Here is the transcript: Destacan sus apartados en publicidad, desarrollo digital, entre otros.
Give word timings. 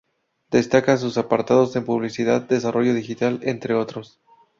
Destacan 0.49 0.97
sus 0.97 1.19
apartados 1.19 1.75
en 1.75 1.85
publicidad, 1.85 2.41
desarrollo 2.47 2.95
digital, 2.95 3.39
entre 3.43 3.75
otros. 3.75 4.19